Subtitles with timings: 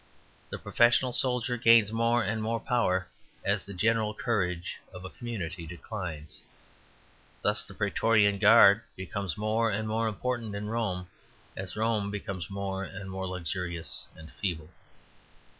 [0.49, 3.07] The professional soldier gains more and more power
[3.45, 6.41] as the general courage of a community declines.
[7.43, 11.07] Thus the Pretorian guard became more and more important in Rome
[11.55, 14.71] as Rome became more and more luxurious and feeble.